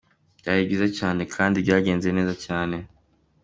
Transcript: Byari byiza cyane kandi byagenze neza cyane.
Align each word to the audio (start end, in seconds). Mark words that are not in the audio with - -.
Byari 0.39 0.61
byiza 0.67 0.87
cyane 0.99 1.21
kandi 1.35 1.57
byagenze 1.65 2.07
neza 2.17 2.33
cyane. 2.45 2.75